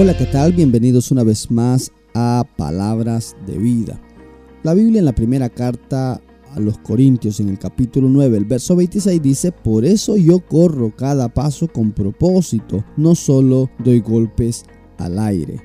[0.00, 0.54] Hola, ¿qué tal?
[0.54, 4.00] Bienvenidos una vez más a Palabras de Vida.
[4.62, 6.22] La Biblia en la primera carta
[6.54, 10.96] a los Corintios en el capítulo 9, el verso 26 dice, por eso yo corro
[10.96, 14.64] cada paso con propósito, no solo doy golpes
[14.96, 15.60] al aire.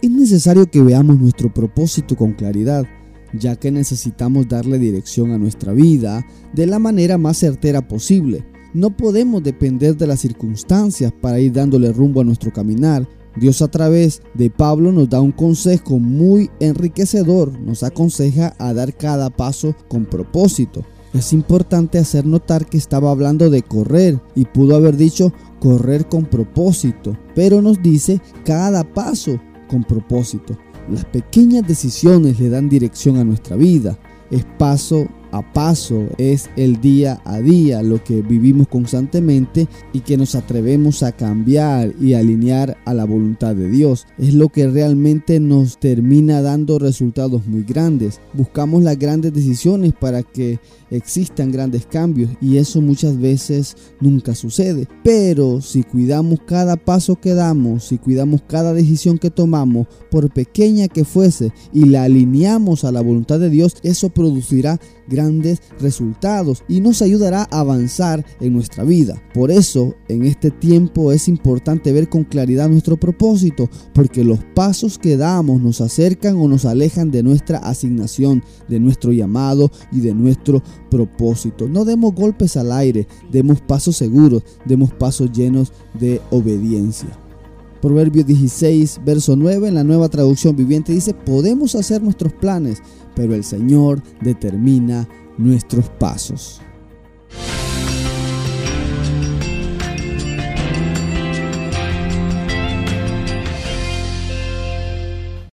[0.00, 2.86] Es necesario que veamos nuestro propósito con claridad,
[3.34, 6.24] ya que necesitamos darle dirección a nuestra vida
[6.54, 8.46] de la manera más certera posible.
[8.72, 13.68] No podemos depender de las circunstancias para ir dándole rumbo a nuestro caminar, Dios a
[13.68, 19.74] través de Pablo nos da un consejo muy enriquecedor, nos aconseja a dar cada paso
[19.88, 20.84] con propósito.
[21.12, 26.26] Es importante hacer notar que estaba hablando de correr y pudo haber dicho correr con
[26.26, 30.56] propósito, pero nos dice cada paso con propósito.
[30.90, 33.98] Las pequeñas decisiones le dan dirección a nuestra vida.
[34.30, 40.16] Es paso a paso, es el día a día lo que vivimos constantemente y que
[40.16, 44.06] nos atrevemos a cambiar y alinear a la voluntad de Dios.
[44.18, 48.20] Es lo que realmente nos termina dando resultados muy grandes.
[48.32, 50.58] Buscamos las grandes decisiones para que
[50.90, 54.88] existan grandes cambios y eso muchas veces nunca sucede.
[55.02, 60.88] Pero si cuidamos cada paso que damos, si cuidamos cada decisión que tomamos, por pequeña
[60.88, 66.80] que fuese, y la alineamos a la voluntad de Dios, eso producirá grandes resultados y
[66.80, 69.22] nos ayudará a avanzar en nuestra vida.
[69.34, 74.98] Por eso, en este tiempo es importante ver con claridad nuestro propósito, porque los pasos
[74.98, 80.14] que damos nos acercan o nos alejan de nuestra asignación, de nuestro llamado y de
[80.14, 81.68] nuestro propósito.
[81.68, 87.08] No demos golpes al aire, demos pasos seguros, demos pasos llenos de obediencia.
[87.80, 92.82] Proverbios 16, verso 9, en la nueva traducción viviente dice, podemos hacer nuestros planes,
[93.16, 96.60] pero el Señor determina nuestros pasos.